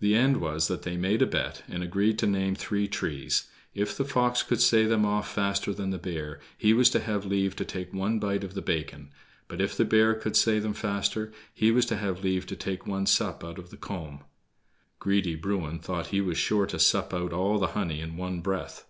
[0.00, 3.46] The end was that they made a bet, and agreed to name three trees.
[3.74, 7.26] If the fox could say them off faster than the bear, he was to have
[7.26, 9.12] leave to take one bite of the bacon;
[9.46, 12.86] but if the bear could say them faster, he was to have leave to take
[12.86, 14.24] one sup out of the comb.
[14.98, 18.86] Greedy Bruin thought he was sure to sup out all the honey at one breath.